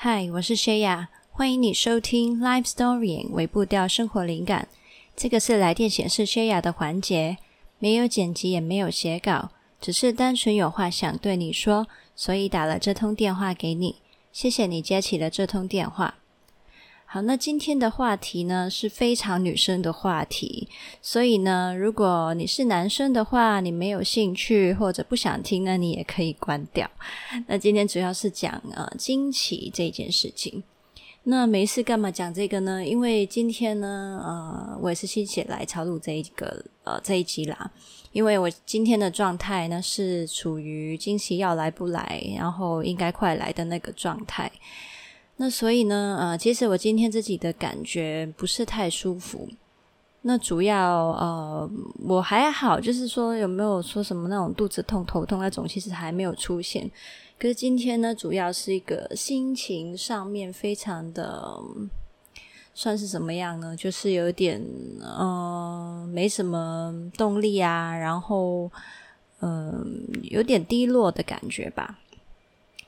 [0.00, 4.68] 嗨，我是谢雅，欢迎你收听 Live Story 微步调生活灵感。
[5.16, 7.38] 这个是来电显示谢雅的环节，
[7.80, 9.50] 没有剪辑，也没有写稿，
[9.80, 13.96] 只是单纯有话想对你说，所以打了这通电话给你。
[14.30, 16.14] 谢谢你接起了这通电话。
[17.10, 20.68] 好，那今天的话题呢，是非常女生的话题，
[21.00, 26.86] 所以呢，如果你是男生的话，你没有兴趣或者不想听那，你也可以关掉。
[27.46, 30.62] 那今天主要是讲呃经期这件事情。
[31.22, 32.86] 那没事干嘛讲这个呢？
[32.86, 37.70] 因为今天呢，呃，我也是心血来潮录这一个呃这一集啦。
[38.12, 44.52] 因为我今天的状态呢，是处于经期要来不来，然后应该快来的那个状态。
[45.40, 49.48] 那所以呢，呃，其实我今天自己的感觉不是太舒服。
[50.22, 51.70] 那主要呃，
[52.00, 56.90] 我还好，就是说有没有说什么那种肚子痛、头痛那种，其实还没有出现。
[57.38, 61.56] 可是今天呢，主要是一个心情上面非常的，
[62.74, 63.76] 算是什么样呢？
[63.76, 64.60] 就是有点
[65.18, 68.68] 嗯、没什么动力啊，然后
[69.40, 72.00] 嗯、有点低落的感觉吧。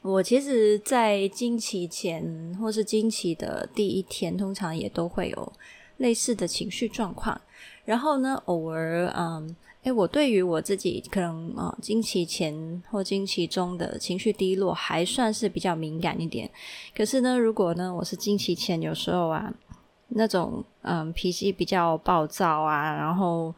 [0.03, 5.53] 我其实，在经期前或是经期的第一天，通常也都会有
[5.99, 7.39] 类似的情绪状况。
[7.85, 16.51] 然后呢，偶尔，嗯，诶，我对于我自己可能啊，经期前或经期中的情绪低落，还算是比较敏感一点。
[16.97, 19.53] 可是呢，如果呢，我是经期前，有时候啊，
[20.09, 23.55] 那种嗯脾气比较暴躁啊，然后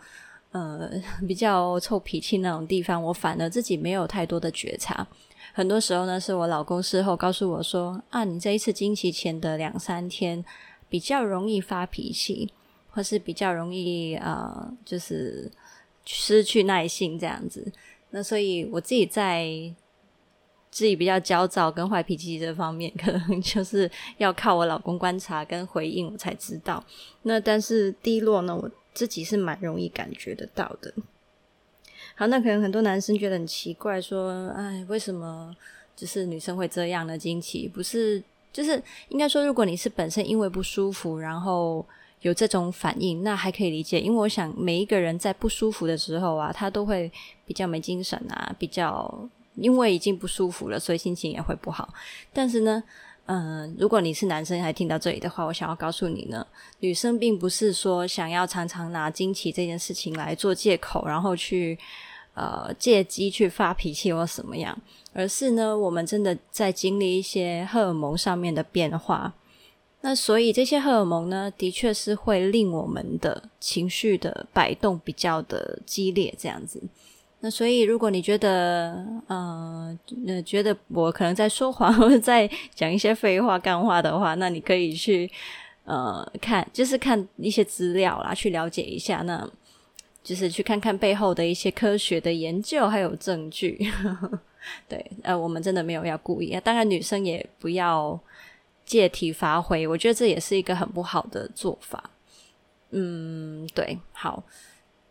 [0.52, 0.90] 呃
[1.26, 5.06] 比较臭脾气那种地方，我反而自己没有太多的觉察。
[5.52, 10.42] 很多时候呢，是我老公事后告诉我说：“啊，你这一次经期前的两三天
[10.88, 12.50] 比较容易发脾气，
[12.90, 15.50] 或是比较容易呃，就是
[16.06, 17.70] 失去耐性这样子。”
[18.10, 19.46] 那所以我自己在
[20.70, 26.82] 自己比较焦躁跟坏脾气这方面，可能就是要靠我老公观察跟回应，我才知道。
[27.22, 30.92] 那但是低落呢，我自己是蛮容易感觉得到的。
[32.14, 35.54] 好，那可能很多男生觉得很奇怪，说：“哎，为什么
[35.96, 37.16] 就是女生会这样呢？
[37.16, 41.84] 惊奇不是就是应该说，如果你是本身因为不舒服，然后
[42.20, 43.98] 有这种反应，那还可以理解。
[43.98, 47.10] 因为我想每一个人在不舒服的时候啊，他都会
[47.46, 51.92] 比较没精神啊，比较因为已经不舒服了，所以心情也会不好。
[52.32, 52.82] 但是呢。”
[53.26, 56.44] 嗯，如果你是男生还听到这里的话，我想要告诉你呢，
[56.80, 61.78] 女生并不是说想要常常拿惊奇这件事情来做借口，然后去
[62.34, 64.76] 呃借机去发脾气或什么样，
[65.12, 69.32] 而是呢，我们真的在经历一些荷尔蒙上面的变化。
[70.00, 76.82] 那所以这些荷尔蒙呢，的确是会令我们的情绪的摆动比较的激烈，这样子。
[77.44, 79.98] 那所以，如果你觉得，呃，
[80.46, 85.28] 觉得我可能在说谎或者在讲一些废话、干话的话，那你可以去，
[85.82, 89.44] 呃，看，就是看一些资料啦，去了解一下，那
[90.22, 93.90] 就是去看看背后的一些科学的研究还有证据。
[94.88, 98.16] 对，呃，我们真的没有要故意，当然女生也不要
[98.84, 102.08] 借题发挥，我觉得这也是一个很不好的做法。
[102.92, 104.44] 嗯，对，好。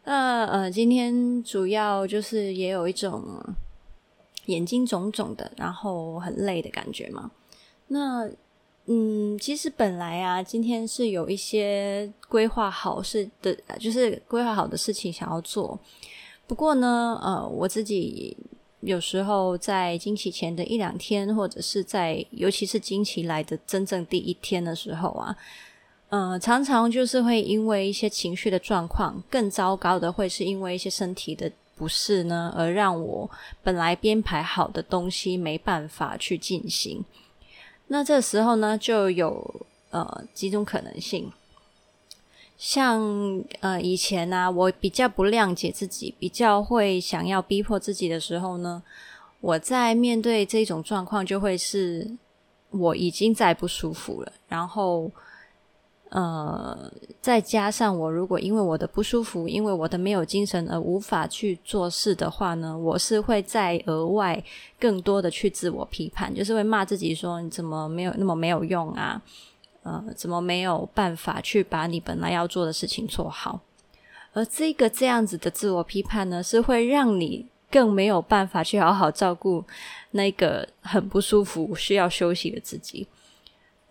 [0.03, 3.23] 那呃，今天主要就是也有一种
[4.47, 7.29] 眼睛肿肿的，然后很累的感觉嘛。
[7.88, 8.28] 那
[8.88, 15.79] 嗯，其实本来啊，今天是有一些规划好事的，就是规划好的事情想要做。
[16.47, 18.35] 不过呢，呃，我自己
[18.79, 25.38] 有时候在经期前的一两天，或者是在尤其是经期来的真正第一天的时候啊。
[26.11, 33.31] 呃，常常就是会因为一些情绪的状况，更糟糕的会是因为一些身体的不适呢，而让我
[33.63, 37.05] 本来编排好的东西没办法去进行。
[37.88, 41.31] 那这时候呢，就有呃几种可能性，
[42.57, 48.83] 像呃以前呢、我比较不谅解自己，比较会想要逼迫自己的时候呢，
[49.39, 52.05] 我在面对这种状况，就会是
[52.72, 55.09] 我已经在不舒服了，然后。
[56.11, 56.91] 呃，
[57.22, 64.43] 再加上我如果因为我的不舒服，因为我的没有精神而无法去做事的话呢，我是会再额外
[64.78, 69.22] 更多的去自我批判，就是会骂自己说，你怎么没有那么没有用啊？
[69.84, 73.61] 呃，怎么没有办法去把你本来要做的事情做好？
[74.34, 79.64] 而这个这样子的自我批判呢，是会让你更没有办法去好好照顾
[80.11, 83.07] 那个很不舒服需要休息的自己。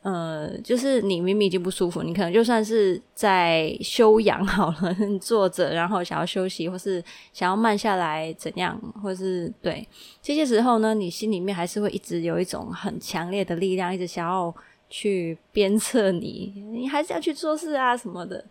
[0.03, 7.05] 呃，就是你明明已经不舒服，你可能就算是在休养好了，坐着，然后想要休息，或是
[7.35, 9.87] 想要慢下来，怎样，或是对
[10.23, 14.55] 这些时候呢，你心里面还是会一直有一种很强烈的力量，一直想要
[14.89, 18.43] 去鞭策你，你还是要去做事啊什么的。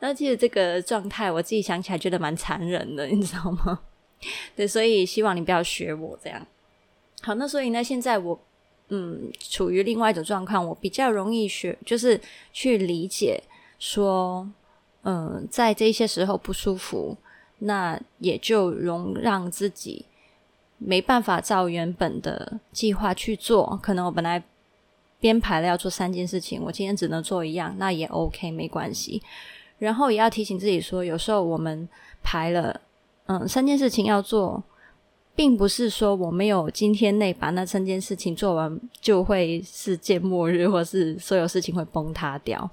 [0.00, 3.78] 那其实这个状态，我自己想起来觉得蛮残忍的，你知道吗？
[4.56, 6.44] 对，所以希望你不要学我这样。
[7.22, 8.40] 好，那所以呢，现在我。
[8.88, 12.20] 嗯，处于另外一种状况，我比较容易学，就是
[12.52, 13.42] 去理解
[13.78, 14.48] 说，
[15.02, 17.16] 嗯，在这些时候不舒服，
[17.58, 20.06] 那也就容让自己
[20.78, 23.76] 没办法照原本的计划去做。
[23.82, 24.40] 可能我本来
[25.18, 29.20] 编排了要做三件事情，我今天只能做一样，那也 OK，没关系。
[29.78, 31.88] 然后也要提醒自己说，有时候我们
[32.22, 32.80] 排了，
[33.26, 34.62] 嗯，三件事情要做。
[35.36, 42.68] 并不是说我没有今天内把那三件事情做完，就会世界末日，或是所有事情会崩塌掉。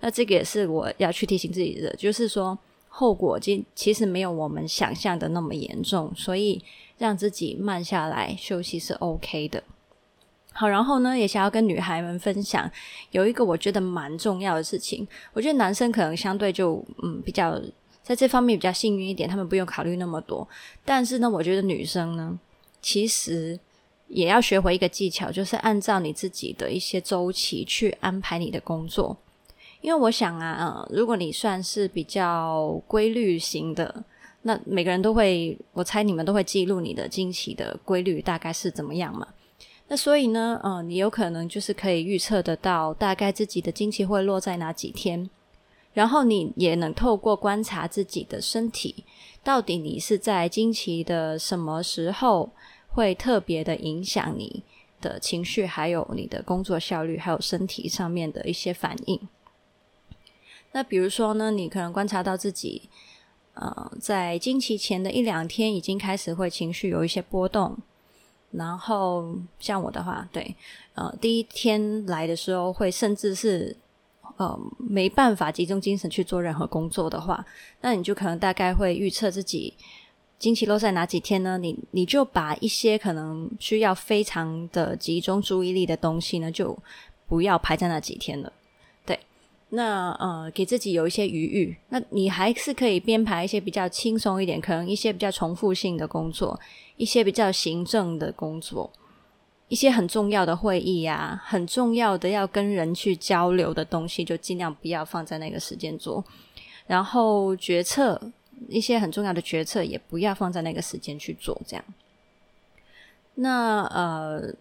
[0.00, 2.56] 那这个也是我要去提醒自己的，就是说
[2.88, 3.38] 后果
[3.74, 6.62] 其实没有我们想象的那么严重，所以
[6.96, 9.64] 让自己慢下来休息是 OK 的。
[10.52, 12.70] 好，然后呢，也想要跟女孩们分享，
[13.10, 15.06] 有一个我觉得蛮重要的事情。
[15.32, 17.60] 我觉得男生可能相对就嗯比较。
[18.06, 20.46] 在这方面比较幸运一点，他们不用考虑那么多。
[20.84, 22.38] 但是呢，我觉得女生呢，
[22.80, 23.58] 其实
[24.06, 29.16] 也要学会一个技巧，就是按照你自己的一些周期去安排你的工作。
[29.80, 34.04] 因为我想啊，嗯，如果你算是比较规律型的，
[34.42, 39.26] 那每个人都会，我猜你们都会记录你的经期的规律大概是怎么样嘛。
[39.88, 45.28] 那所以呢，嗯，你有可能就是可以预测得到大概自己的经期会落在哪几天。
[45.96, 49.02] 然后你也能透过观察自己的身体，
[49.42, 52.50] 到底你是在经期的什么时候
[52.88, 54.62] 会特别的影响你
[55.00, 59.18] 的情绪，还有你的工作效率，还有身体上面的一些反应。
[60.72, 62.90] 那比如说呢，你可能观察到自己，
[63.54, 67.74] 呃，在经期前的一两天已经开始会情绪有一些波动，
[68.50, 70.54] 然后像我的话，对，
[70.92, 73.78] 呃，第一天来的时候会甚至是。
[74.36, 77.44] 呃，没办法集中精神去做任何工作的话，
[77.80, 79.72] 那你就可能大概会预测自己
[80.38, 81.56] 经期落在哪几天呢？
[81.56, 86.76] 你你就把一些可能需要非常的集中注意力的东西呢，就
[87.26, 88.52] 不要排在那几天了。
[89.06, 89.18] 对，
[89.70, 91.76] 那呃，给自己有一些余裕。
[91.88, 96.60] 那你还是可以编排一些比较轻松一点，可能一些比较重复性的工作，
[96.98, 98.92] 一些比较行政的工作。
[99.68, 106.24] 一些很重要的会议啊，很重要的要跟人去交流的东西，就尽量不要放在那个时间做。
[106.86, 108.20] 然后决策，
[108.68, 111.60] 一些很重要的决策也不要放在那个时间去做。
[111.66, 111.84] 这样，
[113.34, 114.54] 那呃，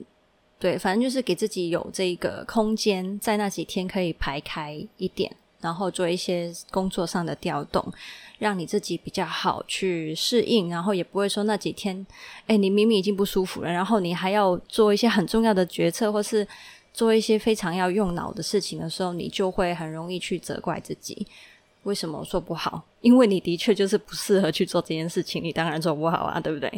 [0.57, 7.85] 对，反正就是给自己有这个空间，在那几天可以排开一点，然后做一些工作上的调动。
[8.37, 12.05] 让你自己比较好去适应，然后也不会说那几天，
[12.47, 16.45] 哎，你明明已经不舒服了，然后你还要做一些很重要的决策，或是
[16.93, 21.25] 做一些非常要用脑的事情的时候，你就会很容易去责怪自己。
[21.83, 22.83] 为什么做不好？
[22.99, 26.69] 因为你的确就是不适合去做这件事情，你当然做不好啊，对不对？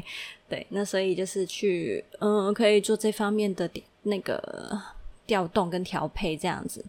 [0.48, 3.68] 对，那所以就是去，嗯，可以做这方面的
[4.04, 4.80] 那个
[5.26, 6.86] 调动跟调配这样子。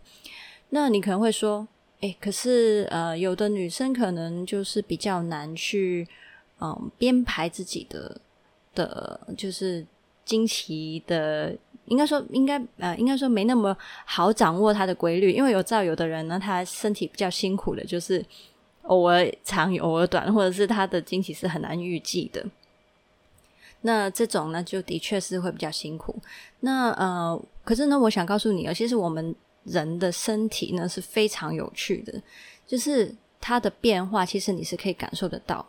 [0.69, 1.67] 那你可能会说。
[2.00, 6.06] 诶，可是呃，有的女生可能就是比较难去
[6.61, 8.21] 嗯编排自己的
[8.73, 9.85] 的，就是
[10.25, 11.53] 经期的，
[11.87, 18.25] 应该说应该呃应该说没那么好掌握它的规律，因为有知道有的人呢，他身体比较辛苦的，就是
[18.83, 22.47] 偶尔长偶尔短，或者是他的经期是很难预计的。
[23.81, 26.14] 那这种呢，就的确是会比较辛苦。
[26.61, 29.35] 那呃，可是呢，我想告诉你啊，其实我们。
[29.65, 32.23] 人的身体呢是非常有趣的，
[32.67, 35.65] 就是它的变化，其实你是可以感受得到。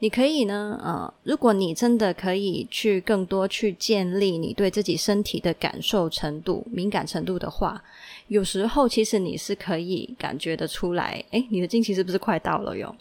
[0.00, 7.82] 你可以呢，呃，如果你真的可以去更多去建立你对自己身体的感受程度、敏感程度的话，
[8.28, 12.94] 有时候其实你是可以感觉得出来，诶，你的经期是不是快到了哟？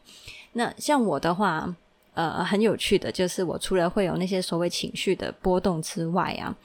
[0.54, 1.76] 那像我的话，
[2.16, 6.58] 呃，很有趣的就是，我除了会有那些所谓情绪的波动之外啊，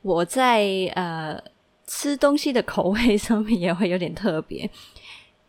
[0.00, 1.38] 我在呃。
[1.90, 4.70] 吃东西的口味 上面也会有点特别。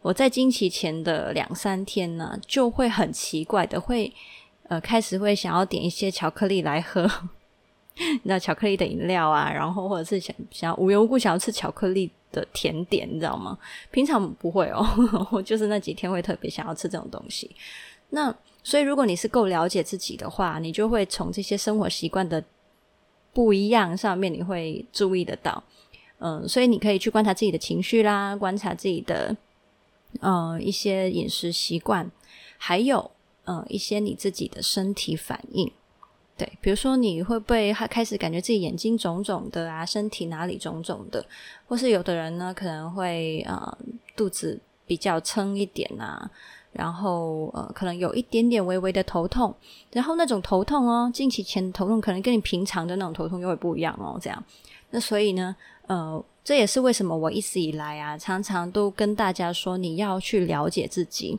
[0.01, 4.11] 我在经期前的两三天呢，就会很奇怪的会，
[4.63, 7.07] 呃，开始会想要点一些巧克力来喝，
[8.23, 13.55] 那巧克力的饮料啊，然后或者是想想无缘无故想要吃巧克力的甜点，你知道吗？
[13.91, 14.83] 平常不会哦，
[15.31, 17.55] 我就是那几天会特别想要吃这种东西。
[18.09, 22.43] 那所以如果你是够了解自己的话，你就会从这些生活习惯的
[23.31, 25.63] 不一样上面，你会注意得到。
[26.23, 29.35] 嗯，所以你可以去观察自己的情绪啦，观察自己的
[30.19, 32.11] 呃一些饮食习惯，
[32.59, 33.09] 还有
[33.45, 35.71] 呃一些你自己的身体反应。
[36.37, 41.25] 对，比如说你会不会开始感觉自己眼睛肿肿的啊，身体哪里肿肿的，
[41.67, 43.77] 或是有的人呢可能会呃
[44.15, 46.29] 肚子比较撑一点啊，
[46.71, 49.55] 然后呃可能有一点点微微的头痛，
[49.91, 54.43] 然后那种头痛哦，近期前头痛可能跟你平常的那种头痛又会不一样哦，这样。
[54.93, 55.55] 那所以呢，
[55.91, 61.37] 呃，这也是为什么我一直以来啊，常常都跟大家说，你要去了解自己，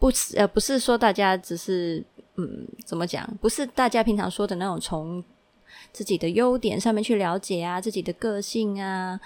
[0.00, 2.04] 不是呃，不是说大家只是
[2.34, 3.24] 嗯，怎么讲？
[3.40, 5.22] 不是大家平常说的那种从
[5.92, 9.20] 自己的优点上面去了解啊，自己的个性啊，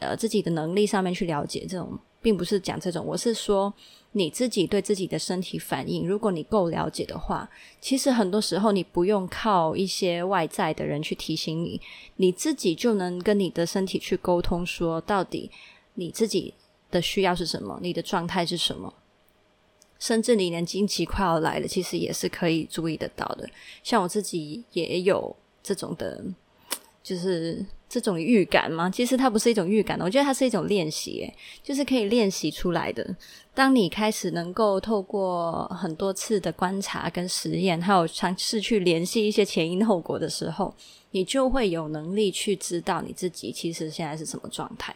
[0.00, 1.98] 呃，自己的能力上面去了解这种。
[2.22, 3.72] 并不是讲这种，我是说
[4.12, 7.48] 你自己对自己的身体反应，如果你够了解的话，
[7.80, 11.80] 其实很多时候你不用靠一些外在的人去提醒你，
[12.16, 15.50] 你自己就能跟你的身体去沟通，说到底
[15.94, 16.54] 你自己
[16.90, 18.92] 的需要是什么，你的状态是什么，
[20.00, 23.48] 甚至你连经期快要来了，其实也是可以注意得到的。
[23.84, 26.24] 像我自己也有这种的，
[27.02, 27.64] 就是。
[27.92, 28.88] 这种预感吗？
[28.88, 33.04] 其实它不是一种预感，我觉得它是一种练习，诶，就是可以练习出来的。
[33.52, 40.72] 当你开始能够透过很多次的观察跟实验，还有尝试去联系一些前因后果的时候，
[41.10, 44.94] 你就会有能力去知道你自己其实现在是什么状态。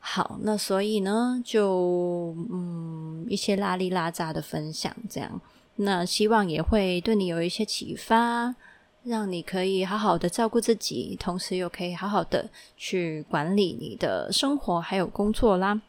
[0.00, 5.40] 好，那所以呢，就嗯一些拉里拉杂的分享，这样，
[5.76, 8.56] 那希望也会对你有一些启发。
[9.04, 15.80] 让你可以好好的照顾自己，同时又可以好好的去管理你的生活还有工作啦。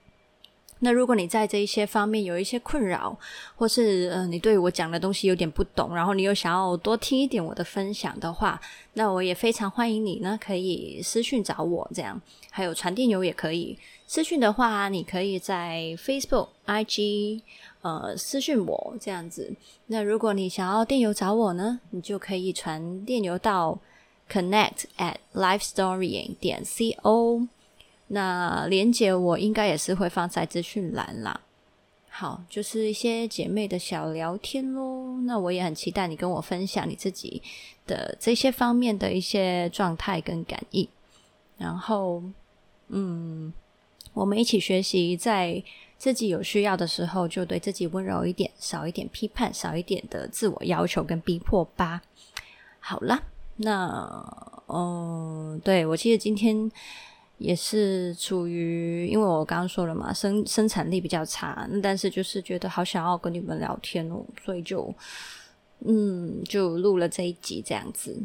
[0.80, 3.18] 那如果你在这一些方面有一些困扰，
[3.56, 8.60] 或是呃你对我讲的东西有点不懂，然后你又想要多听一点我的分享的话，
[8.94, 13.78] 那我也非常欢迎你呢，可以私讯找我，这样还有传电邮也可以。
[14.08, 17.42] 私讯的话，你可以在 Facebook、IG。
[17.82, 19.54] 呃，私讯我这样子。
[19.86, 23.78] 那如果你想要电邮找我呢，你就可以传电邮到
[24.28, 27.48] connect at lifestorying 点 co。
[28.08, 31.42] 那连结我应该也是会放在资讯栏啦。
[32.10, 35.20] 好，就是一些姐妹的小聊天咯。
[35.26, 37.42] 那我也很期待你跟我分享你自己
[37.86, 40.88] 的这些方面的一些状态跟感应。
[41.58, 42.24] 然后，
[42.90, 43.54] 嗯，
[44.14, 45.64] 我们一起学习在。
[45.98, 52.02] 自己有需要的时候，就对自己温柔一点，少一点批判，少一点的自我要求跟逼迫吧。
[52.82, 53.24] 好啦，
[53.56, 56.70] 那嗯，对，我其实今天
[57.38, 64.94] 也是处于，因为我刚刚说了嘛，生生产力比较差，但是就是觉得好想要跟你们聊天哦，所以就
[65.86, 68.22] 嗯，就录了这一集这样子。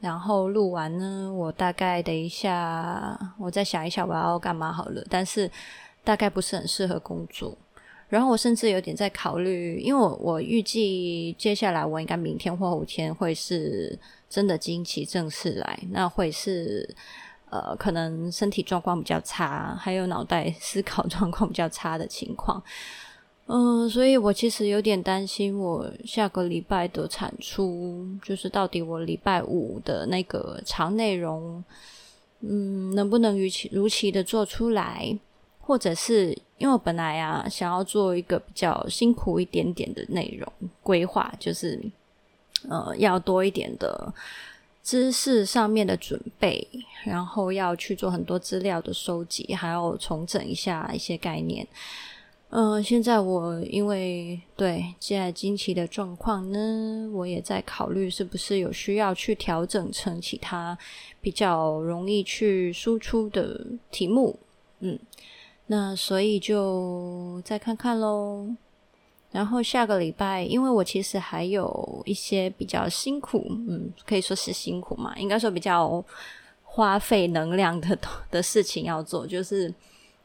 [0.00, 5.50] 然后录完呢，我大概等一下，我再想一下我要干嘛好了，但是。
[6.04, 7.56] 大概不是很适合工作，
[8.08, 13.96] 然后我甚至有点在考虑，因为我我预计接下来我应该明天或后天会是
[14.28, 16.92] 真的经期正式来，那会是
[17.52, 22.62] 呃可能身体状况比较差，还有脑袋思考状况比较差的情况，
[23.44, 31.62] 嗯、所以我其实有点担心我下个礼拜的产出，就是到底我礼拜五的那个长内容，
[32.40, 35.18] 嗯，能不能如期如期的做出来？
[35.64, 41.80] 或者是因为我本来啊想要做一个比较辛苦一点点的内容规划，就是
[42.68, 44.12] 呃要多一点的
[44.82, 46.66] 知识上面的准备，
[47.04, 51.66] 然后要去做很多资料的收集，还要重整一下一些概念。
[52.50, 60.76] 嗯、现在我因为对现在经期的状况呢，我也在考虑是不是有需要去调整成其他
[61.20, 64.38] 比较容易去输出的题目，
[64.80, 64.98] 嗯。
[65.66, 68.54] 那所以就再看看喽。
[69.32, 76.04] 然后下个礼拜，因为我其实还有一些比较辛苦，嗯，可以说是辛苦嘛，应该说比较
[76.62, 77.98] 花费能量的
[78.30, 79.74] 的事情要做，就是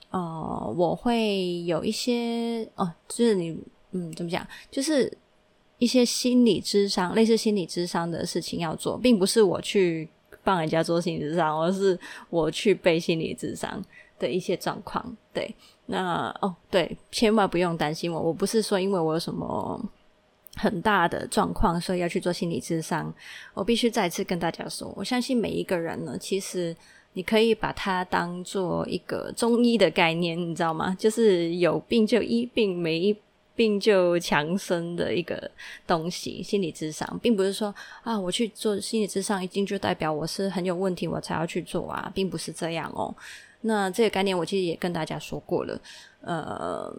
[0.09, 3.57] 呃，我会有一些哦，就是你
[3.91, 5.11] 嗯，怎么讲，就是
[5.77, 10.09] 一些心理咨商，类似心理咨商的事情要做，并不是我去
[10.43, 11.97] 帮人家做心理咨商，而是
[12.29, 13.81] 我去背心理咨商。
[14.19, 15.53] 的一些状况，对，
[15.87, 19.81] 那哦，对，千万不用担心我，我不是说因为我有什么
[20.55, 23.13] 很大的状况，所以要去做心理咨商。
[23.53, 26.75] 我必须再次跟大家说，我相信每一个人呢，其实
[27.13, 30.95] 你可以把它当做一个中医的概念，你知道吗？
[30.99, 33.15] 就是有病就医病，没
[33.55, 35.49] 病就强身的一个
[35.87, 36.43] 东西。
[36.43, 43.15] 心理咨商并不是说啊，我去做心理咨商一定就代表我是很有问题，我才要去做啊，并不是这样哦。
[43.61, 45.79] 那这个概念我其实也跟大家说过了。
[46.21, 46.93] 呃，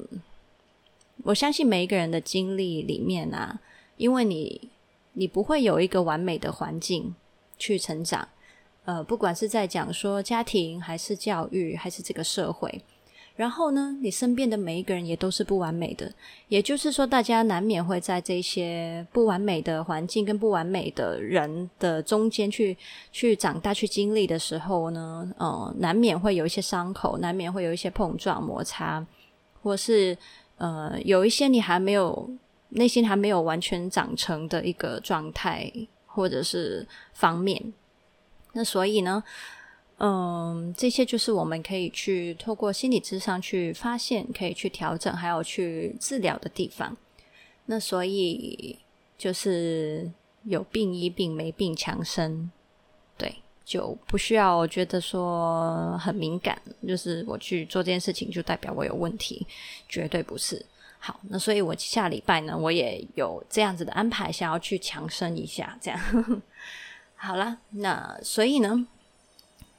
[1.24, 3.60] 我相信每一个人的经历里面啊，
[3.96, 4.70] 因为你
[5.12, 7.14] 你不会有一个完美的环境
[7.58, 8.28] 去成长。
[8.84, 12.82] 呃，不管是在讲说家庭，还是教育，还是这个社会，
[13.38, 16.12] 然后呢，你身边的每一个人也都是不完美的。
[16.48, 22.76] 也就是说，大家难免会在这些不完美的环境跟不完美的人的中间去
[23.12, 29.06] 去长大、去经历的时候呢，呃，难免会有一些伤口，难免会有一些碰撞、摩擦，
[29.62, 30.18] 或是
[30.56, 32.28] 呃，有一些你还没有
[32.70, 35.72] 内心还没有完全长成的一个状态，
[36.06, 37.72] 或者是方面。
[38.54, 39.22] 那所以呢，
[40.00, 46.96] 嗯，这些就是我们可以去透过心理咨商去发现，可以去调整，还有去治疗的地方。
[47.66, 48.78] 那所以
[49.18, 50.08] 就是
[50.44, 52.48] 有病医病，没病强身，
[53.16, 59.44] 对，就不需要觉得说很敏感，就是我去做这件事情就代表我有问题，
[59.88, 60.64] 绝对不是。
[61.00, 66.42] 好，那所以我下礼拜呢，我也有这样子的安排，想要去强身一下，这样。
[67.16, 68.86] 好啦，那所以呢，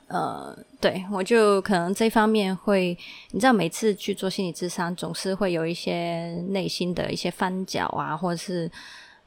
[0.09, 2.97] 呃，对，我就可能这方面会，
[3.31, 8.69] 你知道，每次去做心理咨商，总是会有一些内心的一些翻搅啊，或者是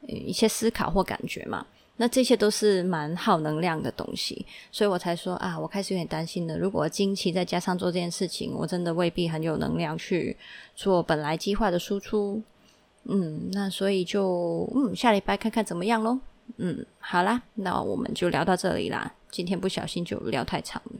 [0.07, 1.65] 一些思考或感觉嘛。
[1.95, 6.57] 那这些都是蛮耗能量的东西，所以我才说啊，我开始有点担心了。
[6.57, 10.35] 如果经期再加上做这件事情，我真的未必很有能量去
[10.75, 12.41] 做本来计划的输出。
[13.05, 16.19] 嗯，那所以就嗯，下礼拜看看怎么样喽。
[16.57, 19.13] 嗯，好啦，那我们就聊到这里啦。
[19.33, 20.91] 今天不小心就聊太长了，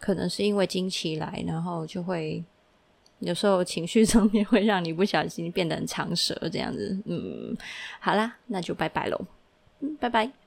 [0.00, 2.42] 可能是因为经期来，然后就会
[3.18, 6.98] 有时候情绪上面会让你不小心变得很长舌这样子。
[7.04, 7.54] 嗯，
[8.00, 9.20] 好啦，那就拜拜喽。
[9.80, 10.41] 嗯，拜拜。